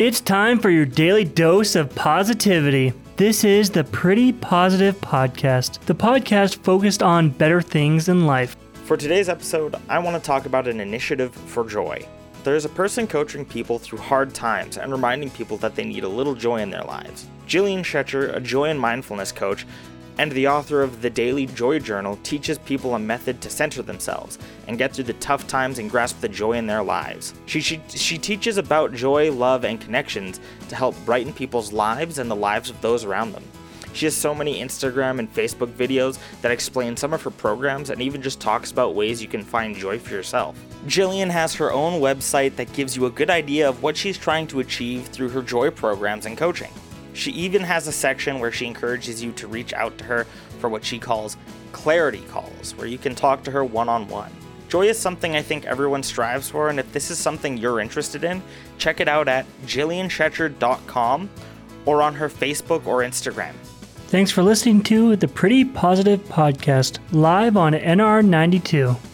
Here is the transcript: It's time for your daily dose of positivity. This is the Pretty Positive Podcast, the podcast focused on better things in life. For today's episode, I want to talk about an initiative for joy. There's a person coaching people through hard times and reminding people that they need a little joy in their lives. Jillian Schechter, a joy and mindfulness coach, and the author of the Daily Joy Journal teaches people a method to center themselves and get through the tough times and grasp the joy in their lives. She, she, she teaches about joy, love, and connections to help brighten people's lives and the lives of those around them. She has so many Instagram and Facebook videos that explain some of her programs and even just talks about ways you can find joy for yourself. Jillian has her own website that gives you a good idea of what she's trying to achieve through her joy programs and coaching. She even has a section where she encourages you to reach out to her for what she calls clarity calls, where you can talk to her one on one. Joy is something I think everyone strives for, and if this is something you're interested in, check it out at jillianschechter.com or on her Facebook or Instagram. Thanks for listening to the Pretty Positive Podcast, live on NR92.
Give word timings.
It's 0.00 0.22
time 0.22 0.58
for 0.58 0.70
your 0.70 0.86
daily 0.86 1.24
dose 1.24 1.76
of 1.76 1.94
positivity. 1.94 2.94
This 3.16 3.44
is 3.44 3.68
the 3.68 3.84
Pretty 3.84 4.32
Positive 4.32 4.98
Podcast, 5.02 5.78
the 5.80 5.94
podcast 5.94 6.56
focused 6.64 7.02
on 7.02 7.28
better 7.28 7.60
things 7.60 8.08
in 8.08 8.24
life. 8.24 8.56
For 8.86 8.96
today's 8.96 9.28
episode, 9.28 9.76
I 9.90 9.98
want 9.98 10.16
to 10.16 10.26
talk 10.26 10.46
about 10.46 10.66
an 10.66 10.80
initiative 10.80 11.34
for 11.34 11.68
joy. 11.68 12.08
There's 12.44 12.64
a 12.64 12.70
person 12.70 13.06
coaching 13.06 13.44
people 13.44 13.78
through 13.78 13.98
hard 13.98 14.32
times 14.32 14.78
and 14.78 14.90
reminding 14.90 15.32
people 15.32 15.58
that 15.58 15.74
they 15.74 15.84
need 15.84 16.04
a 16.04 16.08
little 16.08 16.34
joy 16.34 16.62
in 16.62 16.70
their 16.70 16.84
lives. 16.84 17.26
Jillian 17.46 17.80
Schechter, 17.80 18.34
a 18.34 18.40
joy 18.40 18.70
and 18.70 18.80
mindfulness 18.80 19.32
coach, 19.32 19.66
and 20.20 20.32
the 20.32 20.46
author 20.46 20.82
of 20.82 21.00
the 21.00 21.08
Daily 21.08 21.46
Joy 21.46 21.78
Journal 21.78 22.18
teaches 22.22 22.58
people 22.58 22.94
a 22.94 22.98
method 22.98 23.40
to 23.40 23.48
center 23.48 23.80
themselves 23.80 24.38
and 24.68 24.76
get 24.76 24.92
through 24.92 25.04
the 25.04 25.14
tough 25.14 25.46
times 25.46 25.78
and 25.78 25.88
grasp 25.88 26.20
the 26.20 26.28
joy 26.28 26.58
in 26.58 26.66
their 26.66 26.82
lives. 26.82 27.32
She, 27.46 27.62
she, 27.62 27.80
she 27.88 28.18
teaches 28.18 28.58
about 28.58 28.92
joy, 28.92 29.32
love, 29.32 29.64
and 29.64 29.80
connections 29.80 30.38
to 30.68 30.76
help 30.76 30.94
brighten 31.06 31.32
people's 31.32 31.72
lives 31.72 32.18
and 32.18 32.30
the 32.30 32.36
lives 32.36 32.68
of 32.68 32.78
those 32.82 33.02
around 33.02 33.32
them. 33.32 33.44
She 33.94 34.04
has 34.04 34.14
so 34.14 34.34
many 34.34 34.60
Instagram 34.60 35.20
and 35.20 35.32
Facebook 35.32 35.72
videos 35.72 36.18
that 36.42 36.52
explain 36.52 36.98
some 36.98 37.14
of 37.14 37.22
her 37.22 37.30
programs 37.30 37.88
and 37.88 38.02
even 38.02 38.20
just 38.20 38.42
talks 38.42 38.70
about 38.70 38.94
ways 38.94 39.22
you 39.22 39.28
can 39.28 39.42
find 39.42 39.74
joy 39.74 39.98
for 39.98 40.12
yourself. 40.12 40.54
Jillian 40.84 41.30
has 41.30 41.54
her 41.54 41.72
own 41.72 41.98
website 41.98 42.56
that 42.56 42.74
gives 42.74 42.94
you 42.94 43.06
a 43.06 43.10
good 43.10 43.30
idea 43.30 43.66
of 43.66 43.82
what 43.82 43.96
she's 43.96 44.18
trying 44.18 44.46
to 44.48 44.60
achieve 44.60 45.06
through 45.06 45.30
her 45.30 45.40
joy 45.40 45.70
programs 45.70 46.26
and 46.26 46.36
coaching. 46.36 46.70
She 47.12 47.30
even 47.32 47.62
has 47.62 47.86
a 47.86 47.92
section 47.92 48.40
where 48.40 48.52
she 48.52 48.66
encourages 48.66 49.22
you 49.22 49.32
to 49.32 49.46
reach 49.46 49.72
out 49.72 49.98
to 49.98 50.04
her 50.04 50.24
for 50.58 50.68
what 50.68 50.84
she 50.84 50.98
calls 50.98 51.36
clarity 51.72 52.22
calls, 52.28 52.74
where 52.76 52.86
you 52.86 52.98
can 52.98 53.14
talk 53.14 53.42
to 53.44 53.50
her 53.50 53.64
one 53.64 53.88
on 53.88 54.08
one. 54.08 54.30
Joy 54.68 54.86
is 54.86 54.98
something 54.98 55.34
I 55.34 55.42
think 55.42 55.64
everyone 55.64 56.02
strives 56.02 56.48
for, 56.48 56.68
and 56.68 56.78
if 56.78 56.92
this 56.92 57.10
is 57.10 57.18
something 57.18 57.56
you're 57.56 57.80
interested 57.80 58.22
in, 58.22 58.42
check 58.78 59.00
it 59.00 59.08
out 59.08 59.26
at 59.26 59.44
jillianschechter.com 59.66 61.28
or 61.86 62.02
on 62.02 62.14
her 62.14 62.28
Facebook 62.28 62.86
or 62.86 63.00
Instagram. 63.00 63.52
Thanks 64.08 64.30
for 64.30 64.42
listening 64.42 64.82
to 64.84 65.16
the 65.16 65.28
Pretty 65.28 65.64
Positive 65.64 66.20
Podcast, 66.24 66.98
live 67.12 67.56
on 67.56 67.72
NR92. 67.72 69.09